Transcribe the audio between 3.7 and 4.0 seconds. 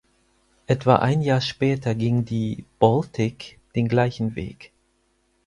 den